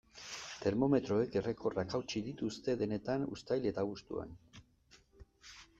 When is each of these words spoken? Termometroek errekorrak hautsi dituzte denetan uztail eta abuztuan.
Termometroek 0.61 1.35
errekorrak 1.41 1.93
hautsi 1.97 2.23
dituzte 2.31 2.75
denetan 2.83 3.27
uztail 3.37 3.69
eta 3.75 3.87
abuztuan. 3.87 4.37